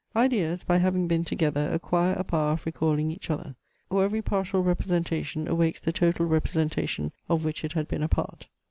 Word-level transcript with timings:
Ideas 0.15 0.63
by 0.63 0.77
having 0.79 1.07
been 1.07 1.23
together 1.23 1.69
acquire 1.71 2.13
a 2.15 2.23
power 2.23 2.53
of 2.53 2.65
recalling 2.65 3.11
each 3.11 3.29
other; 3.29 3.55
or 3.91 4.03
every 4.03 4.23
partial 4.23 4.63
representation 4.63 5.47
awakes 5.47 5.79
the 5.79 5.93
total 5.93 6.25
representation 6.25 7.11
of 7.29 7.45
which 7.45 7.63
it 7.63 7.73
had 7.73 7.87
been 7.87 8.01
a 8.01 8.09
part. 8.09 8.47